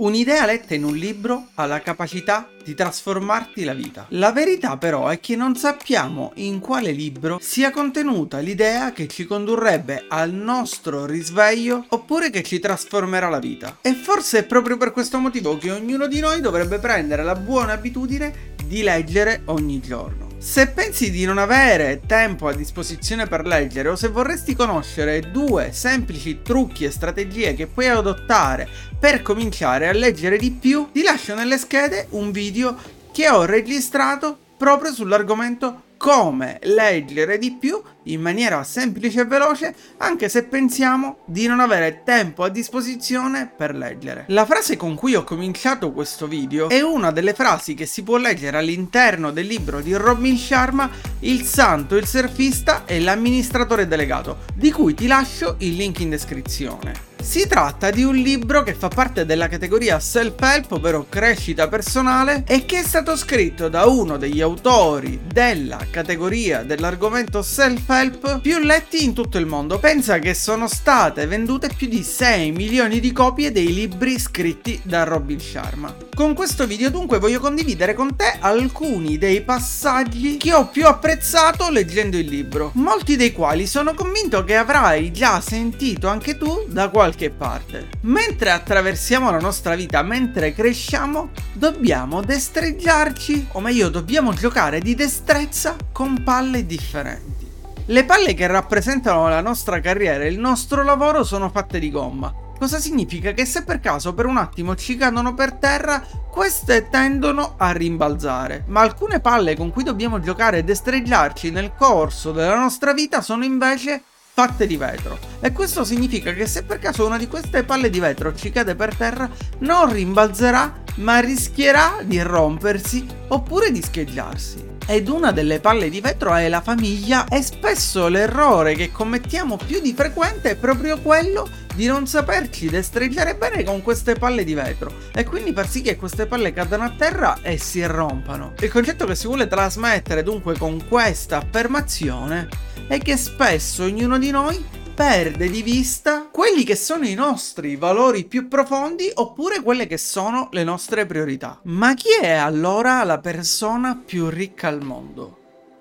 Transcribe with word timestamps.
Un'idea 0.00 0.46
letta 0.46 0.72
in 0.72 0.84
un 0.84 0.96
libro 0.96 1.48
ha 1.56 1.66
la 1.66 1.82
capacità 1.82 2.48
di 2.64 2.72
trasformarti 2.72 3.64
la 3.64 3.74
vita. 3.74 4.06
La 4.10 4.32
verità 4.32 4.78
però 4.78 5.08
è 5.08 5.20
che 5.20 5.36
non 5.36 5.56
sappiamo 5.56 6.32
in 6.36 6.58
quale 6.58 6.90
libro 6.90 7.38
sia 7.38 7.70
contenuta 7.70 8.38
l'idea 8.38 8.92
che 8.92 9.06
ci 9.08 9.26
condurrebbe 9.26 10.06
al 10.08 10.32
nostro 10.32 11.04
risveglio 11.04 11.84
oppure 11.88 12.30
che 12.30 12.42
ci 12.42 12.58
trasformerà 12.58 13.28
la 13.28 13.40
vita. 13.40 13.76
E 13.82 13.92
forse 13.92 14.38
è 14.38 14.44
proprio 14.46 14.78
per 14.78 14.92
questo 14.92 15.18
motivo 15.18 15.58
che 15.58 15.70
ognuno 15.70 16.06
di 16.06 16.20
noi 16.20 16.40
dovrebbe 16.40 16.78
prendere 16.78 17.22
la 17.22 17.34
buona 17.34 17.72
abitudine 17.72 18.54
di 18.64 18.82
leggere 18.82 19.42
ogni 19.46 19.80
giorno. 19.80 20.29
Se 20.40 20.68
pensi 20.68 21.10
di 21.10 21.26
non 21.26 21.36
avere 21.36 22.00
tempo 22.06 22.48
a 22.48 22.54
disposizione 22.54 23.26
per 23.26 23.44
leggere 23.44 23.90
o 23.90 23.94
se 23.94 24.08
vorresti 24.08 24.56
conoscere 24.56 25.30
due 25.30 25.70
semplici 25.72 26.40
trucchi 26.40 26.84
e 26.84 26.90
strategie 26.90 27.52
che 27.52 27.66
puoi 27.66 27.88
adottare 27.88 28.66
per 28.98 29.20
cominciare 29.20 29.86
a 29.86 29.92
leggere 29.92 30.38
di 30.38 30.50
più, 30.50 30.88
ti 30.92 31.02
lascio 31.02 31.34
nelle 31.34 31.58
schede 31.58 32.06
un 32.12 32.30
video 32.30 32.74
che 33.12 33.28
ho 33.28 33.44
registrato 33.44 34.38
proprio 34.56 34.94
sull'argomento 34.94 35.82
come 36.00 36.58
leggere 36.62 37.36
di 37.36 37.52
più 37.60 37.78
in 38.04 38.22
maniera 38.22 38.64
semplice 38.64 39.20
e 39.20 39.24
veloce 39.26 39.74
anche 39.98 40.30
se 40.30 40.44
pensiamo 40.44 41.18
di 41.26 41.46
non 41.46 41.60
avere 41.60 42.00
tempo 42.06 42.42
a 42.42 42.48
disposizione 42.48 43.52
per 43.54 43.74
leggere. 43.76 44.24
La 44.28 44.46
frase 44.46 44.78
con 44.78 44.94
cui 44.94 45.14
ho 45.14 45.24
cominciato 45.24 45.92
questo 45.92 46.26
video 46.26 46.70
è 46.70 46.80
una 46.80 47.10
delle 47.10 47.34
frasi 47.34 47.74
che 47.74 47.84
si 47.84 48.02
può 48.02 48.16
leggere 48.16 48.56
all'interno 48.56 49.30
del 49.30 49.44
libro 49.44 49.82
di 49.82 49.92
Robin 49.92 50.38
Sharma 50.38 50.88
Il 51.18 51.42
santo, 51.42 51.96
il 51.96 52.06
surfista 52.06 52.86
e 52.86 52.98
l'amministratore 52.98 53.86
delegato, 53.86 54.38
di 54.54 54.72
cui 54.72 54.94
ti 54.94 55.06
lascio 55.06 55.56
il 55.58 55.74
link 55.74 56.00
in 56.00 56.08
descrizione. 56.08 57.09
Si 57.22 57.46
tratta 57.46 57.90
di 57.90 58.02
un 58.02 58.16
libro 58.16 58.62
che 58.62 58.74
fa 58.74 58.88
parte 58.88 59.24
della 59.24 59.46
categoria 59.46 60.00
self-help, 60.00 60.72
ovvero 60.72 61.06
crescita 61.08 61.68
personale, 61.68 62.44
e 62.46 62.64
che 62.64 62.80
è 62.80 62.82
stato 62.82 63.14
scritto 63.16 63.68
da 63.68 63.86
uno 63.86 64.16
degli 64.16 64.40
autori 64.40 65.20
della 65.22 65.78
categoria 65.90 66.62
dell'argomento 66.62 67.42
self-help 67.42 68.40
più 68.40 68.58
letti 68.58 69.04
in 69.04 69.12
tutto 69.12 69.38
il 69.38 69.46
mondo. 69.46 69.78
Pensa 69.78 70.18
che 70.18 70.34
sono 70.34 70.66
state 70.66 71.26
vendute 71.26 71.70
più 71.76 71.86
di 71.86 72.02
6 72.02 72.50
milioni 72.52 73.00
di 73.00 73.12
copie 73.12 73.52
dei 73.52 73.72
libri 73.72 74.18
scritti 74.18 74.80
da 74.82 75.04
Robin 75.04 75.38
Sharma. 75.38 76.09
Con 76.20 76.34
questo 76.34 76.66
video 76.66 76.90
dunque 76.90 77.18
voglio 77.18 77.40
condividere 77.40 77.94
con 77.94 78.14
te 78.14 78.36
alcuni 78.40 79.16
dei 79.16 79.40
passaggi 79.40 80.36
che 80.36 80.52
ho 80.52 80.68
più 80.68 80.86
apprezzato 80.86 81.70
leggendo 81.70 82.18
il 82.18 82.28
libro, 82.28 82.72
molti 82.74 83.16
dei 83.16 83.32
quali 83.32 83.66
sono 83.66 83.94
convinto 83.94 84.44
che 84.44 84.54
avrai 84.54 85.12
già 85.12 85.40
sentito 85.40 86.08
anche 86.08 86.36
tu 86.36 86.66
da 86.68 86.90
qualche 86.90 87.30
parte. 87.30 87.88
Mentre 88.02 88.50
attraversiamo 88.50 89.30
la 89.30 89.38
nostra 89.38 89.74
vita, 89.74 90.02
mentre 90.02 90.52
cresciamo, 90.52 91.30
dobbiamo 91.54 92.20
destreggiarci, 92.20 93.46
o 93.52 93.60
meglio, 93.60 93.88
dobbiamo 93.88 94.34
giocare 94.34 94.80
di 94.80 94.94
destrezza 94.94 95.74
con 95.90 96.22
palle 96.22 96.66
differenti. 96.66 97.48
Le 97.86 98.04
palle 98.04 98.34
che 98.34 98.46
rappresentano 98.46 99.26
la 99.30 99.40
nostra 99.40 99.80
carriera 99.80 100.24
e 100.24 100.28
il 100.28 100.38
nostro 100.38 100.84
lavoro 100.84 101.24
sono 101.24 101.48
fatte 101.48 101.78
di 101.78 101.90
gomma. 101.90 102.48
Cosa 102.60 102.78
significa? 102.78 103.32
Che 103.32 103.46
se 103.46 103.64
per 103.64 103.80
caso 103.80 104.12
per 104.12 104.26
un 104.26 104.36
attimo 104.36 104.76
ci 104.76 104.94
cadono 104.94 105.32
per 105.32 105.54
terra, 105.54 106.04
queste 106.30 106.90
tendono 106.90 107.54
a 107.56 107.72
rimbalzare. 107.72 108.64
Ma 108.66 108.82
alcune 108.82 109.18
palle 109.18 109.56
con 109.56 109.70
cui 109.70 109.82
dobbiamo 109.82 110.20
giocare 110.20 110.58
e 110.58 110.62
destreggiarci 110.62 111.50
nel 111.50 111.72
corso 111.74 112.32
della 112.32 112.58
nostra 112.58 112.92
vita 112.92 113.22
sono 113.22 113.44
invece 113.44 114.02
fatte 114.34 114.66
di 114.66 114.76
vetro. 114.76 115.18
E 115.40 115.52
questo 115.52 115.84
significa 115.84 116.34
che 116.34 116.46
se 116.46 116.62
per 116.64 116.78
caso 116.80 117.06
una 117.06 117.16
di 117.16 117.28
queste 117.28 117.62
palle 117.62 117.88
di 117.88 117.98
vetro 117.98 118.34
ci 118.34 118.50
cade 118.50 118.74
per 118.74 118.94
terra, 118.94 119.26
non 119.60 119.90
rimbalzerà, 119.90 120.82
ma 120.96 121.18
rischierà 121.18 122.00
di 122.02 122.20
rompersi 122.20 123.06
oppure 123.28 123.72
di 123.72 123.80
scheggiarsi. 123.80 124.68
Ed 124.86 125.08
una 125.08 125.32
delle 125.32 125.60
palle 125.60 125.88
di 125.88 126.02
vetro 126.02 126.34
è 126.34 126.46
la 126.50 126.60
famiglia 126.60 127.26
e 127.26 127.40
spesso 127.40 128.08
l'errore 128.08 128.74
che 128.74 128.92
commettiamo 128.92 129.56
più 129.56 129.80
di 129.80 129.94
frequente 129.94 130.50
è 130.50 130.56
proprio 130.56 131.00
quello 131.00 131.48
di 131.74 131.86
non 131.86 132.06
saperci 132.06 132.68
destreggiare 132.68 133.36
bene 133.36 133.64
con 133.64 133.82
queste 133.82 134.14
palle 134.14 134.44
di 134.44 134.54
vetro 134.54 134.92
e 135.12 135.24
quindi 135.24 135.52
far 135.52 135.68
sì 135.68 135.82
che 135.82 135.96
queste 135.96 136.26
palle 136.26 136.52
cadano 136.52 136.84
a 136.84 136.94
terra 136.96 137.38
e 137.42 137.58
si 137.58 137.84
rompano. 137.84 138.54
Il 138.60 138.70
concetto 138.70 139.06
che 139.06 139.14
si 139.14 139.26
vuole 139.26 139.46
trasmettere 139.46 140.22
dunque 140.22 140.56
con 140.56 140.86
questa 140.88 141.38
affermazione 141.38 142.48
è 142.88 142.98
che 142.98 143.16
spesso 143.16 143.84
ognuno 143.84 144.18
di 144.18 144.30
noi 144.30 144.78
perde 144.94 145.48
di 145.48 145.62
vista 145.62 146.28
quelli 146.30 146.62
che 146.62 146.76
sono 146.76 147.06
i 147.06 147.14
nostri 147.14 147.76
valori 147.76 148.24
più 148.24 148.48
profondi 148.48 149.10
oppure 149.14 149.62
quelle 149.62 149.86
che 149.86 149.96
sono 149.96 150.48
le 150.52 150.62
nostre 150.62 151.06
priorità. 151.06 151.58
Ma 151.64 151.94
chi 151.94 152.08
è 152.20 152.32
allora 152.32 153.02
la 153.04 153.18
persona 153.18 153.98
più 154.04 154.28
ricca 154.28 154.68
al 154.68 154.82
mondo? 154.82 155.39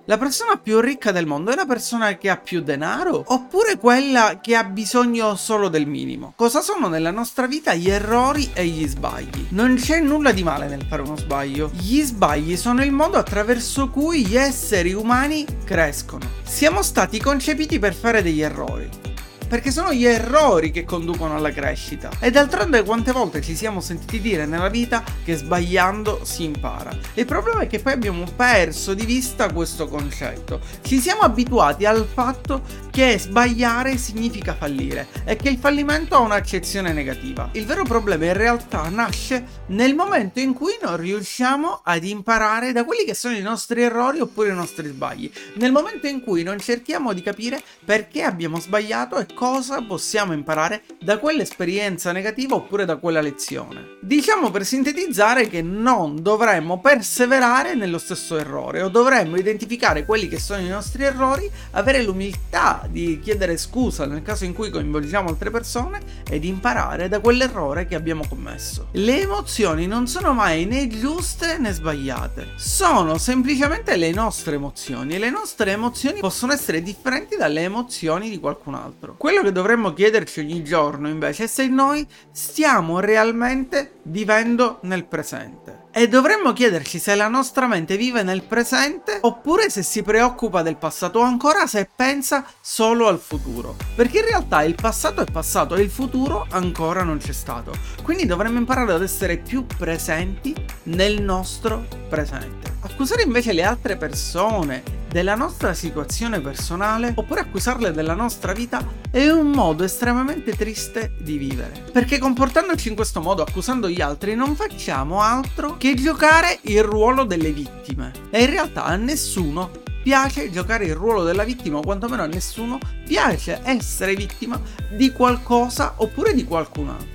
La 0.10 0.18
persona 0.18 0.58
più 0.58 0.80
ricca 0.80 1.12
del 1.12 1.28
mondo 1.28 1.52
è 1.52 1.56
la 1.56 1.68
persona 1.68 2.18
che 2.18 2.32
ha 2.32 2.38
più 2.38 2.64
denaro 2.64 3.24
oppure 3.28 3.78
quella 3.78 4.40
che 4.42 4.56
ha 4.56 4.64
bisogno 4.64 5.36
solo 5.36 5.70
del 5.70 5.86
minimo? 5.86 6.34
Cosa 6.36 6.62
sono 6.62 6.88
nella 6.88 7.12
nostra 7.12 7.46
vita 7.46 7.76
gli 7.76 7.92
errori 7.92 8.50
e 8.56 8.66
gli 8.66 8.88
sbagli? 8.88 9.50
Non 9.50 9.76
c'è 9.76 10.00
nulla 10.00 10.32
di 10.32 10.42
male 10.42 10.68
nel 10.68 10.84
fare 10.90 11.04
uno 11.04 11.16
sbaglio. 11.16 11.70
Gli 11.76 12.02
sbagli 12.02 12.58
sono 12.58 12.84
il 12.84 12.92
modo 12.92 13.20
attraverso 13.20 13.90
cui 13.92 14.26
gli 14.26 14.36
esseri 14.36 14.94
umani 14.94 15.46
crescono. 15.64 16.28
Siamo 16.42 16.82
stati 16.82 17.20
concepiti 17.20 17.78
per 17.78 17.94
fare 17.94 18.24
degli 18.24 18.42
errori 18.42 19.09
perché 19.50 19.72
sono 19.72 19.92
gli 19.92 20.06
errori 20.06 20.70
che 20.70 20.86
conducono 20.86 21.36
alla 21.36 21.52
crescita. 21.52 22.12
E 22.20 22.30
d'altronde 22.30 22.84
quante 22.84 23.12
volte 23.12 23.42
ci 23.42 23.56
siamo 23.56 23.82
sentiti 23.82 24.22
dire 24.22 24.46
nella 24.46 24.70
vita 24.70 25.04
che 25.26 25.36
sbagliando 25.36 26.22
si 26.24 26.44
impara. 26.44 26.96
Il 27.16 27.26
problema 27.26 27.62
è 27.62 27.68
che 27.68 27.80
poi 27.80 27.94
abbiamo 27.94 28.26
perso 28.36 28.94
di 28.94 29.06
vista 29.06 29.52
questo 29.52 29.88
concetto. 29.88 30.62
Ci 30.82 31.00
siamo 31.00 31.22
abituati 31.22 31.86
al 31.86 32.08
fatto 32.12 32.62
che 32.92 33.18
sbagliare 33.18 33.98
significa 33.98 34.54
fallire 34.54 35.08
e 35.26 35.36
che 35.36 35.50
il 35.50 35.58
fallimento 35.58 36.16
ha 36.16 36.20
un'accezione 36.20 36.94
negativa. 36.94 37.50
Il 37.54 37.66
vero 37.66 37.84
problema 37.84 38.26
in 38.26 38.34
realtà 38.34 38.88
nasce 38.90 39.44
nel 39.68 39.96
momento 39.96 40.40
in 40.40 40.54
cui 40.54 40.74
non 40.82 40.98
riusciamo 40.98 41.82
ad 41.84 42.04
imparare 42.04 42.72
da 42.72 42.84
quelli 42.84 43.06
che 43.06 43.16
sono 43.16 43.36
i 43.36 43.42
nostri 43.42 43.82
errori 43.82 44.20
oppure 44.20 44.50
i 44.50 44.56
nostri 44.56 44.88
sbagli. 44.88 45.32
Nel 45.56 45.72
momento 45.72 46.06
in 46.08 46.22
cui 46.22 46.44
non 46.44 46.60
cerchiamo 46.60 47.14
di 47.14 47.22
capire 47.24 47.62
perché 47.84 48.22
abbiamo 48.22 48.60
sbagliato 48.60 49.18
e 49.18 49.26
cosa 49.40 49.82
possiamo 49.82 50.34
imparare 50.34 50.84
da 51.02 51.18
quell'esperienza 51.18 52.12
negativa 52.12 52.56
oppure 52.56 52.84
da 52.84 52.98
quella 52.98 53.22
lezione. 53.22 53.96
Diciamo 54.02 54.52
per 54.52 54.66
sintetizzare 54.66 55.48
che 55.48 55.62
non 55.62 56.22
dovremmo 56.22 56.82
perseverare 56.82 57.74
nello 57.74 58.00
stesso 58.00 58.36
errore 58.36 58.82
o 58.82 58.90
dovremmo 58.90 59.38
identificare 59.38 60.04
quelli 60.04 60.28
che 60.28 60.40
sono 60.40 60.60
i 60.60 60.68
nostri 60.68 61.06
errori, 61.06 61.50
avere 61.72 62.04
l'umiltà 62.04 62.86
di 62.90 63.22
chiedere 63.24 63.56
scusa 63.56 64.06
nel 64.06 64.24
caso 64.24 64.44
in 64.44 64.52
cui 64.52 64.70
coinvolgiamo 64.70 65.30
altre 65.30 65.52
persone 65.52 66.02
ed 66.30 66.44
imparare 66.44 67.08
da 67.08 67.22
quell'errore 67.22 67.88
che 67.88 67.96
abbiamo 67.96 68.26
commesso. 68.28 68.88
Le 68.92 69.22
emozioni 69.22 69.88
non 69.88 70.06
sono 70.08 70.34
mai 70.34 70.66
né 70.66 70.90
giuste 70.90 71.58
né 71.60 71.72
sbagliate, 71.72 72.56
sono 72.58 73.18
semplicemente 73.18 73.96
le 73.96 74.12
nostre 74.12 74.56
emozioni 74.56 75.16
e 75.16 75.18
le 75.18 75.30
nostre 75.30 75.72
emozioni 75.72 76.20
possono 76.20 76.52
essere 76.52 76.82
differenti 76.82 77.38
dalle 77.38 77.62
emozioni 77.62 78.30
di 78.30 78.38
qualcun 78.38 78.76
altro. 78.76 79.16
Quello 79.30 79.44
che 79.44 79.52
dovremmo 79.52 79.94
chiederci 79.94 80.40
ogni 80.40 80.64
giorno 80.64 81.08
invece 81.08 81.44
è 81.44 81.48
se 81.48 81.68
noi 81.68 82.04
stiamo 82.32 83.00
realmente 83.00 84.00
vivendo 84.06 84.80
nel 84.82 85.06
presente. 85.06 85.84
E 85.92 86.08
dovremmo 86.08 86.54
chiederci 86.54 87.00
se 87.00 87.16
la 87.16 87.28
nostra 87.28 87.66
mente 87.66 87.98
vive 87.98 88.22
nel 88.22 88.44
presente 88.44 89.18
oppure 89.22 89.72
se 89.72 89.82
si 89.82 90.04
preoccupa 90.04 90.62
del 90.62 90.76
passato 90.76 91.18
o 91.18 91.24
ancora 91.24 91.66
se 91.66 91.90
pensa 91.94 92.46
solo 92.62 93.08
al 93.08 93.18
futuro. 93.18 93.76
Perché 93.96 94.20
in 94.20 94.26
realtà 94.26 94.62
il 94.62 94.76
passato 94.76 95.22
è 95.22 95.32
passato 95.32 95.76
e 95.76 95.82
il 95.82 95.90
futuro 95.90 96.46
ancora 96.52 97.02
non 97.02 97.18
c'è 97.18 97.34
stato. 97.34 97.74
Quindi 98.04 98.28
dovremmo 98.28 98.60
imparare 98.60 98.94
ad 98.94 99.02
essere 99.02 99.38
più 99.38 99.66
presenti 99.66 100.54
nel 100.84 101.24
nostro 101.24 101.88
presente. 102.08 102.78
Accusare 102.82 103.24
invece 103.24 103.52
le 103.52 103.64
altre 103.64 103.98
persone 103.98 104.98
della 105.10 105.34
nostra 105.34 105.74
situazione 105.74 106.40
personale 106.40 107.14
oppure 107.16 107.42
accusarle 107.42 107.92
della 107.92 108.14
nostra 108.14 108.54
vita 108.54 108.86
è 109.10 109.28
un 109.30 109.50
modo 109.50 109.84
estremamente 109.84 110.56
triste 110.56 111.16
di 111.20 111.38
vivere. 111.38 111.86
Perché 111.92 112.20
comportandoci 112.20 112.90
in 112.90 112.96
questo 112.96 113.20
modo, 113.20 113.42
accusando 113.42 113.90
gli 113.90 114.02
altri, 114.02 114.36
non 114.36 114.56
facciamo 114.56 115.22
altro 115.22 115.78
che 115.80 115.94
giocare 115.96 116.60
il 116.64 116.84
ruolo 116.84 117.24
delle 117.24 117.54
vittime. 117.54 118.12
E 118.32 118.44
in 118.44 118.50
realtà 118.50 118.84
a 118.84 118.98
nessuno 118.98 119.72
piace 120.04 120.52
giocare 120.52 120.84
il 120.84 120.94
ruolo 120.94 121.24
della 121.24 121.46
vittima 121.46 121.78
o 121.78 121.82
quantomeno 121.82 122.22
a 122.22 122.28
nessuno 122.28 122.78
piace 123.06 123.62
essere 123.64 124.14
vittima 124.14 124.62
di 124.92 125.12
qualcosa 125.14 125.94
oppure 125.96 126.34
di 126.34 126.44
qualcun 126.44 126.90
altro. 126.90 127.08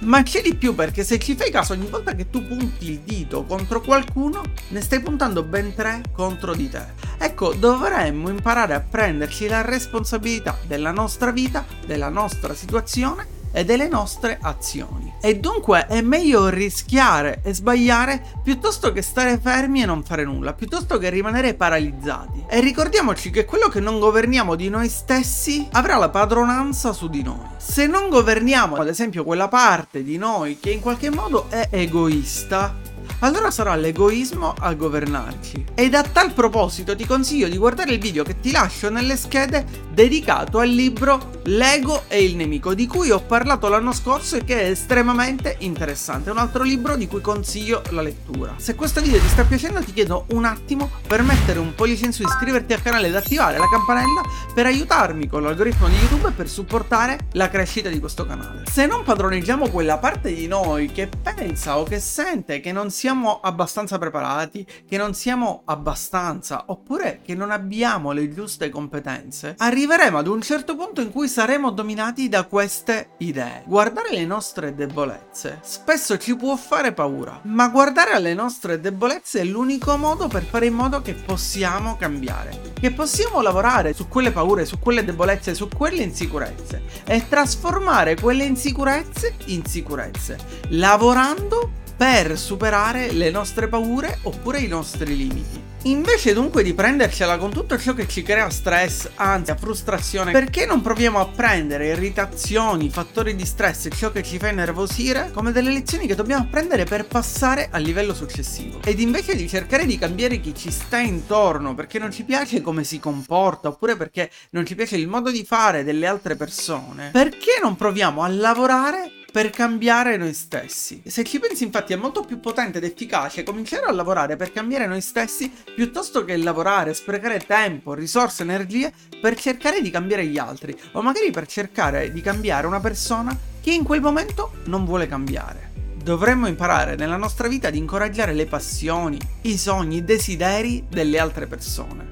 Ma 0.00 0.22
c'è 0.22 0.42
di 0.42 0.54
più 0.54 0.74
perché 0.74 1.02
se 1.02 1.18
ci 1.18 1.34
fai 1.34 1.50
caso 1.50 1.72
ogni 1.72 1.86
volta 1.88 2.14
che 2.14 2.28
tu 2.28 2.46
punti 2.46 2.90
il 2.90 2.98
dito 3.00 3.44
contro 3.44 3.80
qualcuno, 3.80 4.42
ne 4.68 4.80
stai 4.82 5.00
puntando 5.00 5.42
ben 5.42 5.74
tre 5.74 6.02
contro 6.12 6.54
di 6.54 6.68
te. 6.68 6.82
Ecco, 7.16 7.54
dovremmo 7.54 8.28
imparare 8.28 8.74
a 8.74 8.80
prenderci 8.80 9.48
la 9.48 9.62
responsabilità 9.62 10.58
della 10.66 10.90
nostra 10.90 11.30
vita, 11.30 11.64
della 11.86 12.10
nostra 12.10 12.52
situazione 12.52 13.26
e 13.50 13.64
delle 13.64 13.88
nostre 13.88 14.38
azioni. 14.42 15.09
E 15.20 15.38
dunque 15.38 15.86
è 15.86 16.00
meglio 16.00 16.48
rischiare 16.48 17.40
e 17.42 17.52
sbagliare 17.52 18.24
piuttosto 18.42 18.92
che 18.92 19.02
stare 19.02 19.38
fermi 19.38 19.82
e 19.82 19.86
non 19.86 20.02
fare 20.02 20.24
nulla, 20.24 20.54
piuttosto 20.54 20.96
che 20.98 21.10
rimanere 21.10 21.54
paralizzati. 21.54 22.44
E 22.48 22.60
ricordiamoci 22.60 23.30
che 23.30 23.44
quello 23.44 23.68
che 23.68 23.80
non 23.80 23.98
governiamo 23.98 24.54
di 24.54 24.70
noi 24.70 24.88
stessi 24.88 25.68
avrà 25.72 25.96
la 25.96 26.08
padronanza 26.08 26.92
su 26.92 27.08
di 27.08 27.22
noi. 27.22 27.44
Se 27.58 27.86
non 27.86 28.08
governiamo, 28.08 28.76
ad 28.76 28.88
esempio, 28.88 29.24
quella 29.24 29.48
parte 29.48 30.02
di 30.02 30.16
noi 30.16 30.58
che 30.58 30.70
in 30.70 30.80
qualche 30.80 31.10
modo 31.10 31.46
è 31.50 31.68
egoista, 31.70 32.74
allora 33.20 33.50
sarà 33.50 33.74
l'egoismo 33.74 34.54
a 34.58 34.72
governarci. 34.74 35.64
Ed 35.74 35.94
a 35.94 36.02
tal 36.02 36.32
proposito 36.32 36.96
ti 36.96 37.06
consiglio 37.06 37.48
di 37.48 37.56
guardare 37.56 37.92
il 37.92 37.98
video 37.98 38.24
che 38.24 38.40
ti 38.40 38.50
lascio 38.50 38.90
nelle 38.90 39.16
schede 39.16 39.64
dedicato 39.90 40.58
al 40.58 40.68
libro 40.68 41.38
L'ego 41.44 42.04
e 42.08 42.22
il 42.22 42.36
nemico, 42.36 42.74
di 42.74 42.86
cui 42.86 43.10
ho 43.10 43.20
parlato 43.20 43.68
l'anno 43.68 43.92
scorso 43.92 44.36
e 44.36 44.44
che 44.44 44.60
è 44.60 44.70
estremamente 44.70 45.56
interessante. 45.60 46.28
È 46.28 46.32
un 46.32 46.38
altro 46.38 46.62
libro 46.62 46.96
di 46.96 47.08
cui 47.08 47.20
consiglio 47.20 47.82
la 47.90 48.02
lettura. 48.02 48.54
Se 48.56 48.74
questo 48.74 49.00
video 49.00 49.20
ti 49.20 49.28
sta 49.28 49.44
piacendo 49.44 49.82
ti 49.82 49.92
chiedo 49.92 50.26
un 50.28 50.44
attimo 50.44 50.90
per 51.06 51.22
mettere 51.22 51.58
un 51.58 51.74
pollice 51.74 52.06
in 52.06 52.12
su, 52.12 52.22
iscriverti 52.22 52.72
al 52.72 52.82
canale 52.82 53.08
ed 53.08 53.16
attivare 53.16 53.58
la 53.58 53.68
campanella 53.68 54.22
per 54.54 54.66
aiutarmi 54.66 55.26
con 55.26 55.42
l'algoritmo 55.42 55.88
di 55.88 55.96
YouTube 55.96 56.28
e 56.28 56.32
per 56.32 56.48
supportare 56.48 57.18
la 57.32 57.48
crescita 57.48 57.88
di 57.88 57.98
questo 57.98 58.26
canale. 58.26 58.64
Se 58.70 58.86
non 58.86 59.02
padroneggiamo 59.02 59.68
quella 59.68 59.98
parte 59.98 60.32
di 60.32 60.46
noi 60.46 60.92
che 60.92 61.08
pensa 61.08 61.78
o 61.78 61.84
che 61.84 62.00
sente 62.00 62.60
che 62.60 62.72
non 62.72 62.90
siamo 62.90 63.09
abbastanza 63.42 63.98
preparati, 63.98 64.66
che 64.86 64.96
non 64.96 65.14
siamo 65.14 65.62
abbastanza 65.64 66.64
oppure 66.66 67.20
che 67.24 67.34
non 67.34 67.50
abbiamo 67.50 68.12
le 68.12 68.32
giuste 68.32 68.68
competenze, 68.70 69.54
arriveremo 69.58 70.18
ad 70.18 70.26
un 70.26 70.40
certo 70.40 70.76
punto 70.76 71.00
in 71.00 71.10
cui 71.10 71.28
saremo 71.28 71.70
dominati 71.70 72.28
da 72.28 72.44
queste 72.44 73.10
idee. 73.18 73.62
Guardare 73.66 74.12
le 74.12 74.24
nostre 74.24 74.74
debolezze 74.74 75.58
spesso 75.62 76.18
ci 76.18 76.36
può 76.36 76.56
fare 76.56 76.92
paura, 76.92 77.40
ma 77.44 77.68
guardare 77.68 78.12
alle 78.12 78.34
nostre 78.34 78.80
debolezze 78.80 79.40
è 79.40 79.44
l'unico 79.44 79.96
modo 79.96 80.28
per 80.28 80.44
fare 80.44 80.66
in 80.66 80.74
modo 80.74 81.02
che 81.02 81.14
possiamo 81.14 81.96
cambiare, 81.96 82.72
che 82.78 82.92
possiamo 82.92 83.40
lavorare 83.40 83.92
su 83.92 84.08
quelle 84.08 84.30
paure, 84.30 84.64
su 84.64 84.78
quelle 84.78 85.04
debolezze, 85.04 85.54
su 85.54 85.68
quelle 85.68 86.02
insicurezze 86.02 86.82
e 87.04 87.26
trasformare 87.28 88.16
quelle 88.16 88.44
insicurezze 88.44 89.34
in 89.46 89.64
sicurezze, 89.64 90.38
lavorando 90.70 91.78
per 92.00 92.38
superare 92.38 93.12
le 93.12 93.30
nostre 93.30 93.68
paure 93.68 94.20
oppure 94.22 94.60
i 94.60 94.68
nostri 94.68 95.14
limiti. 95.14 95.62
Invece 95.82 96.32
dunque 96.32 96.62
di 96.62 96.72
prendercela 96.72 97.36
con 97.36 97.50
tutto 97.50 97.78
ciò 97.78 97.92
che 97.92 98.08
ci 98.08 98.22
crea 98.22 98.48
stress, 98.48 99.10
ansia, 99.16 99.54
frustrazione, 99.54 100.32
perché 100.32 100.64
non 100.64 100.80
proviamo 100.80 101.20
a 101.20 101.28
prendere 101.28 101.88
irritazioni, 101.88 102.88
fattori 102.88 103.36
di 103.36 103.44
stress 103.44 103.84
e 103.84 103.90
ciò 103.90 104.10
che 104.12 104.22
ci 104.22 104.38
fa 104.38 104.48
innervosire 104.48 105.30
come 105.30 105.52
delle 105.52 105.70
lezioni 105.70 106.06
che 106.06 106.14
dobbiamo 106.14 106.44
apprendere 106.44 106.84
per 106.84 107.04
passare 107.04 107.68
al 107.70 107.82
livello 107.82 108.14
successivo? 108.14 108.80
Ed 108.82 108.98
invece 108.98 109.36
di 109.36 109.46
cercare 109.46 109.84
di 109.84 109.98
cambiare 109.98 110.40
chi 110.40 110.54
ci 110.54 110.70
sta 110.70 110.96
intorno 110.96 111.74
perché 111.74 111.98
non 111.98 112.10
ci 112.10 112.24
piace 112.24 112.62
come 112.62 112.82
si 112.82 112.98
comporta 112.98 113.68
oppure 113.68 113.96
perché 113.96 114.30
non 114.52 114.64
ci 114.64 114.74
piace 114.74 114.96
il 114.96 115.06
modo 115.06 115.30
di 115.30 115.44
fare 115.44 115.84
delle 115.84 116.06
altre 116.06 116.34
persone, 116.34 117.10
perché 117.12 117.58
non 117.60 117.76
proviamo 117.76 118.22
a 118.22 118.28
lavorare 118.28 119.19
per 119.30 119.50
cambiare 119.50 120.16
noi 120.16 120.34
stessi. 120.34 121.02
Se 121.06 121.24
ci 121.24 121.38
pensi 121.38 121.64
infatti 121.64 121.92
è 121.92 121.96
molto 121.96 122.22
più 122.22 122.40
potente 122.40 122.78
ed 122.78 122.84
efficace 122.84 123.42
cominciare 123.42 123.86
a 123.86 123.92
lavorare 123.92 124.36
per 124.36 124.52
cambiare 124.52 124.86
noi 124.86 125.00
stessi 125.00 125.50
piuttosto 125.74 126.24
che 126.24 126.36
lavorare, 126.36 126.94
sprecare 126.94 127.38
tempo, 127.38 127.94
risorse, 127.94 128.42
energie 128.42 128.92
per 129.20 129.38
cercare 129.38 129.80
di 129.80 129.90
cambiare 129.90 130.26
gli 130.26 130.38
altri 130.38 130.76
o 130.92 131.02
magari 131.02 131.30
per 131.30 131.46
cercare 131.46 132.12
di 132.12 132.20
cambiare 132.20 132.66
una 132.66 132.80
persona 132.80 133.36
che 133.60 133.72
in 133.72 133.84
quel 133.84 134.00
momento 134.00 134.52
non 134.64 134.84
vuole 134.84 135.06
cambiare. 135.06 135.68
Dovremmo 136.02 136.48
imparare 136.48 136.96
nella 136.96 137.18
nostra 137.18 137.46
vita 137.46 137.68
ad 137.68 137.74
incoraggiare 137.74 138.32
le 138.32 138.46
passioni, 138.46 139.18
i 139.42 139.58
sogni, 139.58 139.98
i 139.98 140.04
desideri 140.04 140.84
delle 140.88 141.18
altre 141.18 141.46
persone 141.46 142.09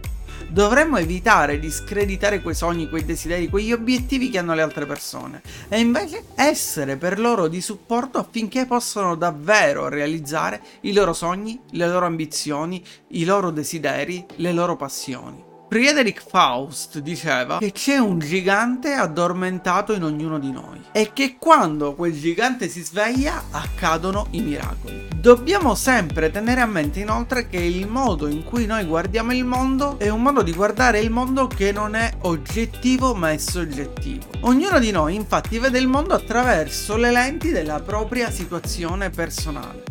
dovremmo 0.48 0.96
evitare 0.96 1.58
di 1.58 1.70
screditare 1.70 2.40
quei 2.40 2.54
sogni, 2.54 2.88
quei 2.88 3.04
desideri, 3.04 3.48
quegli 3.48 3.72
obiettivi 3.72 4.30
che 4.30 4.38
hanno 4.38 4.54
le 4.54 4.62
altre 4.62 4.86
persone 4.86 5.42
e 5.68 5.78
invece 5.78 6.24
essere 6.34 6.96
per 6.96 7.18
loro 7.18 7.48
di 7.48 7.60
supporto 7.60 8.18
affinché 8.18 8.66
possano 8.66 9.14
davvero 9.14 9.88
realizzare 9.88 10.60
i 10.82 10.92
loro 10.92 11.12
sogni, 11.12 11.60
le 11.70 11.88
loro 11.88 12.06
ambizioni, 12.06 12.82
i 13.08 13.24
loro 13.24 13.50
desideri, 13.50 14.24
le 14.36 14.52
loro 14.52 14.76
passioni. 14.76 15.47
Friedrich 15.70 16.22
Faust 16.26 16.98
diceva 17.00 17.58
che 17.58 17.72
c'è 17.72 17.98
un 17.98 18.18
gigante 18.18 18.94
addormentato 18.94 19.92
in 19.92 20.02
ognuno 20.02 20.38
di 20.38 20.50
noi 20.50 20.82
e 20.92 21.10
che 21.12 21.36
quando 21.38 21.94
quel 21.94 22.18
gigante 22.18 22.68
si 22.68 22.82
sveglia 22.82 23.44
accadono 23.50 24.28
i 24.30 24.40
miracoli. 24.40 25.08
Dobbiamo 25.14 25.74
sempre 25.74 26.30
tenere 26.30 26.62
a 26.62 26.66
mente 26.66 27.00
inoltre 27.00 27.48
che 27.48 27.58
il 27.58 27.86
modo 27.86 28.28
in 28.28 28.44
cui 28.44 28.64
noi 28.64 28.86
guardiamo 28.86 29.34
il 29.34 29.44
mondo 29.44 29.98
è 29.98 30.08
un 30.08 30.22
modo 30.22 30.40
di 30.40 30.54
guardare 30.54 31.00
il 31.00 31.10
mondo 31.10 31.46
che 31.48 31.70
non 31.70 31.94
è 31.94 32.12
oggettivo 32.22 33.14
ma 33.14 33.32
è 33.32 33.36
soggettivo. 33.36 34.24
Ognuno 34.40 34.78
di 34.78 34.90
noi 34.90 35.16
infatti 35.16 35.58
vede 35.58 35.78
il 35.78 35.86
mondo 35.86 36.14
attraverso 36.14 36.96
le 36.96 37.10
lenti 37.10 37.50
della 37.50 37.80
propria 37.80 38.30
situazione 38.30 39.10
personale 39.10 39.87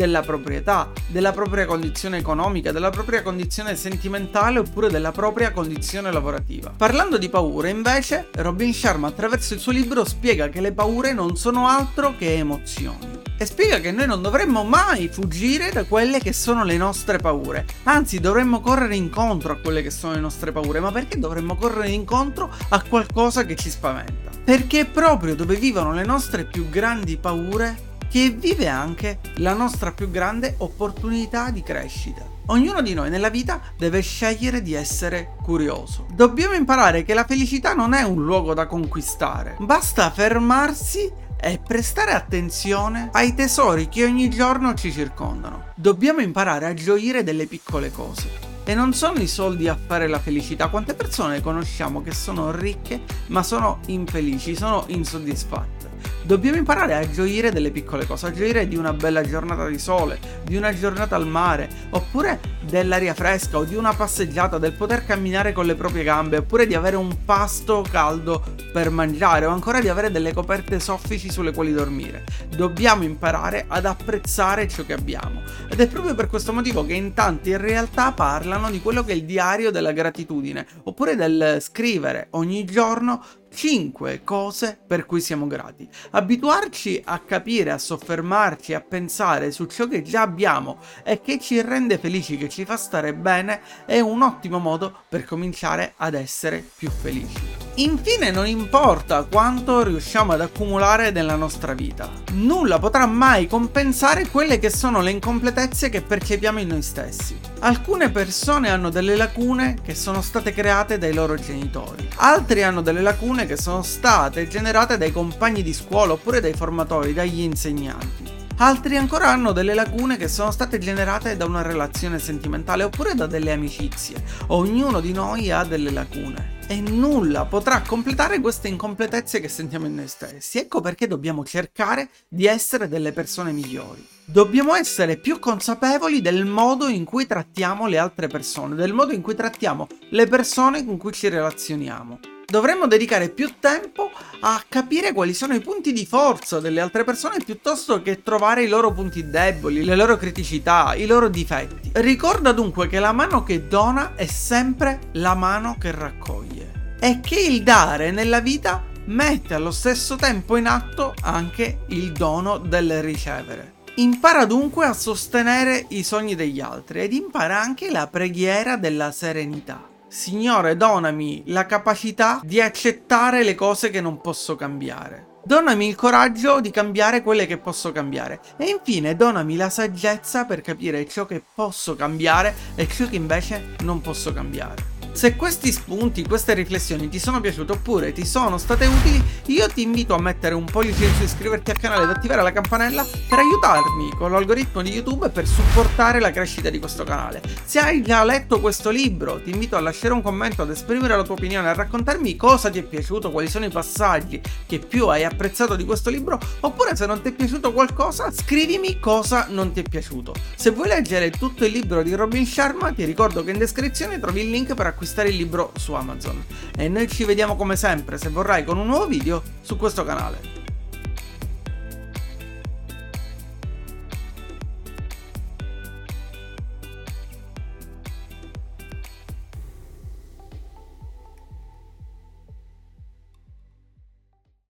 della 0.00 0.22
proprietà, 0.22 0.88
della 1.08 1.30
propria 1.30 1.66
condizione 1.66 2.16
economica, 2.16 2.72
della 2.72 2.88
propria 2.88 3.20
condizione 3.20 3.76
sentimentale 3.76 4.58
oppure 4.58 4.88
della 4.88 5.12
propria 5.12 5.52
condizione 5.52 6.10
lavorativa. 6.10 6.72
Parlando 6.74 7.18
di 7.18 7.28
paure, 7.28 7.68
invece, 7.68 8.28
Robin 8.36 8.72
Sharma 8.72 9.08
attraverso 9.08 9.52
il 9.52 9.60
suo 9.60 9.72
libro 9.72 10.06
spiega 10.06 10.48
che 10.48 10.62
le 10.62 10.72
paure 10.72 11.12
non 11.12 11.36
sono 11.36 11.68
altro 11.68 12.14
che 12.16 12.32
emozioni 12.38 13.18
e 13.36 13.44
spiega 13.44 13.78
che 13.78 13.92
noi 13.92 14.06
non 14.06 14.22
dovremmo 14.22 14.64
mai 14.64 15.08
fuggire 15.08 15.70
da 15.70 15.84
quelle 15.84 16.18
che 16.18 16.32
sono 16.32 16.64
le 16.64 16.78
nostre 16.78 17.18
paure. 17.18 17.66
Anzi, 17.82 18.20
dovremmo 18.20 18.60
correre 18.60 18.96
incontro 18.96 19.52
a 19.52 19.56
quelle 19.56 19.82
che 19.82 19.90
sono 19.90 20.14
le 20.14 20.20
nostre 20.20 20.50
paure. 20.50 20.80
Ma 20.80 20.90
perché 20.92 21.18
dovremmo 21.18 21.56
correre 21.56 21.90
incontro 21.90 22.50
a 22.70 22.82
qualcosa 22.82 23.44
che 23.44 23.56
ci 23.56 23.68
spaventa? 23.68 24.30
Perché 24.42 24.86
proprio 24.86 25.34
dove 25.34 25.56
vivono 25.56 25.92
le 25.92 26.04
nostre 26.04 26.44
più 26.44 26.70
grandi 26.70 27.18
paure 27.18 27.88
che 28.10 28.30
vive 28.30 28.66
anche 28.66 29.20
la 29.36 29.54
nostra 29.54 29.92
più 29.92 30.10
grande 30.10 30.56
opportunità 30.58 31.50
di 31.50 31.62
crescita. 31.62 32.26
Ognuno 32.46 32.82
di 32.82 32.92
noi 32.92 33.08
nella 33.08 33.30
vita 33.30 33.60
deve 33.78 34.00
scegliere 34.00 34.62
di 34.62 34.74
essere 34.74 35.36
curioso. 35.40 36.06
Dobbiamo 36.12 36.54
imparare 36.54 37.04
che 37.04 37.14
la 37.14 37.24
felicità 37.24 37.72
non 37.72 37.94
è 37.94 38.02
un 38.02 38.24
luogo 38.24 38.52
da 38.52 38.66
conquistare, 38.66 39.56
basta 39.60 40.10
fermarsi 40.10 41.08
e 41.40 41.60
prestare 41.64 42.10
attenzione 42.10 43.10
ai 43.12 43.32
tesori 43.34 43.88
che 43.88 44.04
ogni 44.04 44.28
giorno 44.28 44.74
ci 44.74 44.90
circondano. 44.90 45.66
Dobbiamo 45.76 46.20
imparare 46.20 46.66
a 46.66 46.74
gioire 46.74 47.22
delle 47.22 47.46
piccole 47.46 47.92
cose. 47.92 48.48
E 48.64 48.74
non 48.74 48.92
sono 48.92 49.20
i 49.20 49.28
soldi 49.28 49.68
a 49.68 49.78
fare 49.86 50.08
la 50.08 50.18
felicità. 50.18 50.68
Quante 50.68 50.94
persone 50.94 51.40
conosciamo 51.40 52.02
che 52.02 52.12
sono 52.12 52.50
ricche 52.50 53.00
ma 53.28 53.44
sono 53.44 53.78
infelici, 53.86 54.56
sono 54.56 54.84
insoddisfatte? 54.88 55.88
Dobbiamo 56.22 56.58
imparare 56.58 56.94
a 56.94 57.10
gioire 57.10 57.50
delle 57.50 57.70
piccole 57.70 58.06
cose, 58.06 58.26
a 58.26 58.32
gioire 58.32 58.68
di 58.68 58.76
una 58.76 58.92
bella 58.92 59.22
giornata 59.22 59.66
di 59.66 59.78
sole, 59.78 60.18
di 60.44 60.54
una 60.54 60.72
giornata 60.72 61.16
al 61.16 61.26
mare, 61.26 61.68
oppure 61.90 62.38
dell'aria 62.60 63.14
fresca 63.14 63.58
o 63.58 63.64
di 63.64 63.74
una 63.74 63.94
passeggiata, 63.94 64.58
del 64.58 64.72
poter 64.72 65.04
camminare 65.04 65.52
con 65.52 65.66
le 65.66 65.74
proprie 65.74 66.04
gambe, 66.04 66.36
oppure 66.36 66.66
di 66.66 66.74
avere 66.74 66.96
un 66.96 67.24
pasto 67.24 67.84
caldo 67.90 68.44
per 68.72 68.90
mangiare 68.90 69.46
o 69.46 69.50
ancora 69.50 69.80
di 69.80 69.88
avere 69.88 70.12
delle 70.12 70.32
coperte 70.32 70.78
soffici 70.78 71.30
sulle 71.30 71.52
quali 71.52 71.72
dormire. 71.72 72.24
Dobbiamo 72.48 73.02
imparare 73.02 73.64
ad 73.66 73.86
apprezzare 73.86 74.68
ciò 74.68 74.84
che 74.84 74.92
abbiamo. 74.92 75.42
Ed 75.68 75.80
è 75.80 75.88
proprio 75.88 76.14
per 76.14 76.28
questo 76.28 76.52
motivo 76.52 76.84
che 76.84 76.94
in 76.94 77.14
tanti 77.14 77.50
in 77.50 77.58
realtà 77.58 78.12
parlano 78.12 78.70
di 78.70 78.80
quello 78.80 79.02
che 79.02 79.12
è 79.12 79.16
il 79.16 79.24
diario 79.24 79.70
della 79.70 79.92
gratitudine, 79.92 80.66
oppure 80.84 81.16
del 81.16 81.58
scrivere 81.60 82.28
ogni 82.30 82.64
giorno 82.64 83.24
5 83.52 84.20
cose 84.22 84.78
per 84.86 85.06
cui 85.06 85.20
siamo 85.20 85.48
grati. 85.48 85.88
Abituarci 86.12 87.00
a 87.04 87.20
capire, 87.20 87.70
a 87.70 87.78
soffermarci, 87.78 88.74
a 88.74 88.80
pensare 88.80 89.52
su 89.52 89.66
ciò 89.66 89.86
che 89.86 90.02
già 90.02 90.22
abbiamo 90.22 90.78
e 91.04 91.20
che 91.20 91.38
ci 91.38 91.60
rende 91.62 91.98
felici, 91.98 92.36
che 92.36 92.48
ci 92.48 92.64
fa 92.64 92.76
stare 92.76 93.14
bene, 93.14 93.60
è 93.86 94.00
un 94.00 94.22
ottimo 94.22 94.58
modo 94.58 95.02
per 95.08 95.24
cominciare 95.24 95.94
ad 95.96 96.14
essere 96.14 96.68
più 96.76 96.90
felici. 96.90 97.69
Infine 97.76 98.32
non 98.32 98.48
importa 98.48 99.22
quanto 99.22 99.82
riusciamo 99.84 100.32
ad 100.32 100.40
accumulare 100.40 101.12
nella 101.12 101.36
nostra 101.36 101.72
vita, 101.72 102.10
nulla 102.32 102.80
potrà 102.80 103.06
mai 103.06 103.46
compensare 103.46 104.28
quelle 104.28 104.58
che 104.58 104.70
sono 104.70 105.00
le 105.00 105.12
incompletezze 105.12 105.88
che 105.88 106.02
percepiamo 106.02 106.58
in 106.58 106.68
noi 106.68 106.82
stessi. 106.82 107.38
Alcune 107.60 108.10
persone 108.10 108.70
hanno 108.70 108.90
delle 108.90 109.16
lacune 109.16 109.78
che 109.82 109.94
sono 109.94 110.20
state 110.20 110.52
create 110.52 110.98
dai 110.98 111.14
loro 111.14 111.36
genitori, 111.36 112.08
altri 112.16 112.64
hanno 112.64 112.82
delle 112.82 113.02
lacune 113.02 113.46
che 113.46 113.56
sono 113.56 113.82
state 113.82 114.48
generate 114.48 114.98
dai 114.98 115.12
compagni 115.12 115.62
di 115.62 115.72
scuola 115.72 116.14
oppure 116.14 116.40
dai 116.40 116.52
formatori, 116.52 117.14
dagli 117.14 117.40
insegnanti. 117.40 118.38
Altri 118.56 118.96
ancora 118.98 119.28
hanno 119.28 119.52
delle 119.52 119.72
lacune 119.72 120.18
che 120.18 120.28
sono 120.28 120.50
state 120.50 120.78
generate 120.78 121.36
da 121.36 121.46
una 121.46 121.62
relazione 121.62 122.18
sentimentale 122.18 122.82
oppure 122.82 123.14
da 123.14 123.26
delle 123.26 123.52
amicizie. 123.52 124.22
Ognuno 124.48 125.00
di 125.00 125.12
noi 125.14 125.50
ha 125.50 125.64
delle 125.64 125.90
lacune. 125.90 126.58
E 126.70 126.80
nulla 126.80 127.46
potrà 127.46 127.82
completare 127.82 128.38
queste 128.38 128.68
incompletezze 128.68 129.40
che 129.40 129.48
sentiamo 129.48 129.86
in 129.86 129.96
noi 129.96 130.06
stessi. 130.06 130.58
Ecco 130.58 130.80
perché 130.80 131.08
dobbiamo 131.08 131.44
cercare 131.44 132.10
di 132.28 132.46
essere 132.46 132.86
delle 132.86 133.10
persone 133.10 133.50
migliori. 133.50 134.06
Dobbiamo 134.24 134.76
essere 134.76 135.16
più 135.16 135.40
consapevoli 135.40 136.20
del 136.20 136.44
modo 136.44 136.86
in 136.86 137.02
cui 137.04 137.26
trattiamo 137.26 137.88
le 137.88 137.98
altre 137.98 138.28
persone, 138.28 138.76
del 138.76 138.92
modo 138.92 139.12
in 139.12 139.20
cui 139.20 139.34
trattiamo 139.34 139.88
le 140.10 140.28
persone 140.28 140.84
con 140.84 140.96
cui 140.96 141.12
ci 141.12 141.28
relazioniamo 141.28 142.20
dovremmo 142.50 142.86
dedicare 142.86 143.28
più 143.28 143.54
tempo 143.60 144.10
a 144.40 144.62
capire 144.68 145.12
quali 145.12 145.32
sono 145.32 145.54
i 145.54 145.60
punti 145.60 145.92
di 145.92 146.04
forza 146.04 146.58
delle 146.58 146.80
altre 146.80 147.04
persone 147.04 147.38
piuttosto 147.44 148.02
che 148.02 148.22
trovare 148.22 148.64
i 148.64 148.68
loro 148.68 148.92
punti 148.92 149.30
deboli, 149.30 149.84
le 149.84 149.94
loro 149.94 150.16
criticità, 150.16 150.94
i 150.94 151.06
loro 151.06 151.28
difetti. 151.28 151.92
Ricorda 151.94 152.52
dunque 152.52 152.88
che 152.88 152.98
la 152.98 153.12
mano 153.12 153.44
che 153.44 153.68
dona 153.68 154.14
è 154.16 154.26
sempre 154.26 154.98
la 155.12 155.34
mano 155.34 155.76
che 155.78 155.92
raccoglie 155.92 156.59
e 157.00 157.20
che 157.20 157.40
il 157.40 157.62
dare 157.62 158.10
nella 158.10 158.40
vita 158.40 158.84
mette 159.06 159.54
allo 159.54 159.70
stesso 159.70 160.16
tempo 160.16 160.56
in 160.56 160.66
atto 160.66 161.14
anche 161.22 161.80
il 161.88 162.12
dono 162.12 162.58
del 162.58 163.02
ricevere. 163.02 163.78
Impara 163.96 164.44
dunque 164.44 164.86
a 164.86 164.92
sostenere 164.92 165.84
i 165.88 166.04
sogni 166.04 166.34
degli 166.34 166.60
altri 166.60 167.00
ed 167.00 167.12
impara 167.12 167.60
anche 167.60 167.90
la 167.90 168.06
preghiera 168.06 168.76
della 168.76 169.10
serenità. 169.10 169.88
Signore, 170.06 170.76
donami 170.76 171.44
la 171.46 171.66
capacità 171.66 172.40
di 172.42 172.60
accettare 172.60 173.42
le 173.42 173.54
cose 173.54 173.90
che 173.90 174.00
non 174.00 174.20
posso 174.20 174.56
cambiare. 174.56 175.26
Donami 175.44 175.88
il 175.88 175.94
coraggio 175.94 176.60
di 176.60 176.70
cambiare 176.70 177.22
quelle 177.22 177.46
che 177.46 177.58
posso 177.58 177.92
cambiare. 177.92 178.40
E 178.56 178.68
infine 178.68 179.16
donami 179.16 179.56
la 179.56 179.70
saggezza 179.70 180.44
per 180.44 180.60
capire 180.60 181.08
ciò 181.08 181.26
che 181.26 181.42
posso 181.54 181.96
cambiare 181.96 182.54
e 182.74 182.86
ciò 182.88 183.08
che 183.08 183.16
invece 183.16 183.76
non 183.82 184.00
posso 184.00 184.32
cambiare. 184.32 184.89
Se 185.12 185.36
questi 185.36 185.70
spunti, 185.72 186.24
queste 186.24 186.54
riflessioni 186.54 187.08
ti 187.08 187.18
sono 187.18 187.40
piaciute 187.40 187.72
oppure 187.72 188.12
ti 188.12 188.24
sono 188.24 188.56
state 188.56 188.86
utili, 188.86 189.22
io 189.46 189.68
ti 189.68 189.82
invito 189.82 190.14
a 190.14 190.20
mettere 190.20 190.54
un 190.54 190.64
pollice 190.64 191.04
in 191.04 191.14
su, 191.16 191.24
iscriverti 191.24 191.72
al 191.72 191.78
canale 191.78 192.04
ed 192.04 192.10
attivare 192.10 192.42
la 192.42 192.52
campanella 192.52 193.04
per 193.28 193.40
aiutarmi 193.40 194.12
con 194.16 194.30
l'algoritmo 194.30 194.82
di 194.82 194.92
YouTube 194.92 195.26
e 195.26 195.30
per 195.30 195.46
supportare 195.46 196.20
la 196.20 196.30
crescita 196.30 196.70
di 196.70 196.78
questo 196.78 197.04
canale. 197.04 197.42
Se 197.64 197.80
hai 197.80 198.02
già 198.02 198.24
letto 198.24 198.60
questo 198.60 198.88
libro, 198.90 199.42
ti 199.42 199.50
invito 199.50 199.76
a 199.76 199.80
lasciare 199.80 200.14
un 200.14 200.22
commento, 200.22 200.62
ad 200.62 200.70
esprimere 200.70 201.16
la 201.16 201.24
tua 201.24 201.34
opinione, 201.34 201.68
a 201.68 201.74
raccontarmi 201.74 202.36
cosa 202.36 202.70
ti 202.70 202.78
è 202.78 202.82
piaciuto, 202.82 203.30
quali 203.30 203.48
sono 203.48 203.66
i 203.66 203.70
passaggi 203.70 204.40
che 204.64 204.78
più 204.78 205.08
hai 205.08 205.24
apprezzato 205.24 205.76
di 205.76 205.84
questo 205.84 206.08
libro, 206.08 206.38
oppure 206.60 206.96
se 206.96 207.04
non 207.04 207.20
ti 207.20 207.28
è 207.28 207.32
piaciuto 207.32 207.72
qualcosa, 207.72 208.30
scrivimi 208.30 208.98
cosa 209.00 209.48
non 209.50 209.72
ti 209.72 209.80
è 209.80 209.82
piaciuto. 209.82 210.34
Se 210.54 210.70
vuoi 210.70 210.88
leggere 210.88 211.30
tutto 211.30 211.66
il 211.66 211.72
libro 211.72 212.02
di 212.02 212.14
Robin 212.14 212.46
Sharma, 212.46 212.92
ti 212.92 213.04
ricordo 213.04 213.44
che 213.44 213.50
in 213.50 213.58
descrizione 213.58 214.18
trovi 214.18 214.42
il 214.42 214.50
link 214.50 214.72
per 214.72 214.86
acquistare 214.86 214.98
acquistare 215.00 215.30
il 215.30 215.36
libro 215.36 215.72
su 215.78 215.94
Amazon. 215.94 216.44
E 216.76 216.88
noi 216.90 217.08
ci 217.08 217.24
vediamo 217.24 217.56
come 217.56 217.74
sempre, 217.74 218.18
se 218.18 218.28
vorrai, 218.28 218.64
con 218.64 218.76
un 218.76 218.86
nuovo 218.86 219.06
video 219.06 219.42
su 219.62 219.78
questo 219.78 220.04
canale. 220.04 220.59